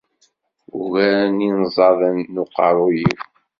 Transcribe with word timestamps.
Ugaren 0.79 1.37
inẓaden 1.47 2.17
n 2.33 2.35
uqerru-w. 2.43 3.07